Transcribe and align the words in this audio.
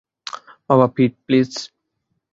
বাবা, 0.69 0.87
Pete, 0.95 1.13
please! 1.25 1.51